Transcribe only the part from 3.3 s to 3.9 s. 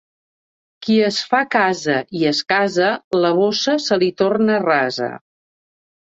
bossa